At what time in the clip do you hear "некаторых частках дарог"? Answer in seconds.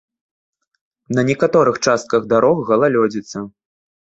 1.29-2.57